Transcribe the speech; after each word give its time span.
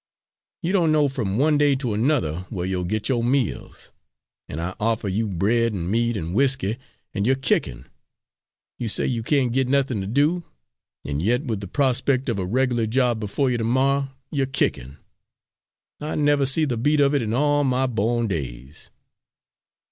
You 0.63 0.73
doan 0.73 0.91
know 0.91 1.07
from 1.07 1.37
one 1.37 1.59
day 1.59 1.75
to 1.75 1.93
another 1.93 2.39
where 2.49 2.65
you'll 2.65 2.85
git 2.85 3.07
yo' 3.07 3.21
meals, 3.21 3.91
an' 4.49 4.59
I 4.59 4.73
offer 4.79 5.07
you 5.07 5.27
bread 5.27 5.73
and 5.73 5.91
meat 5.91 6.17
and 6.17 6.33
whiskey 6.33 6.79
an' 7.13 7.25
you're 7.25 7.35
kickin'! 7.35 7.85
You 8.79 8.87
say 8.87 9.05
you 9.05 9.21
can't 9.21 9.53
git 9.53 9.67
nothin' 9.67 10.01
to 10.01 10.07
do, 10.07 10.43
an' 11.05 11.19
yit 11.19 11.45
with 11.45 11.59
the 11.59 11.67
prospect 11.67 12.29
of 12.29 12.39
a 12.39 12.47
reg'lar 12.47 12.87
job 12.87 13.19
befo' 13.19 13.45
you 13.45 13.59
to 13.59 13.63
morrer 13.63 14.09
you're 14.31 14.47
kickin'! 14.47 14.97
I 15.99 16.15
never 16.15 16.47
see 16.47 16.65
the 16.65 16.77
beat 16.77 16.99
of 16.99 17.13
it 17.13 17.21
in 17.21 17.31
all 17.31 17.63
my 17.63 17.85
bo'n 17.85 18.27
days." 18.27 18.89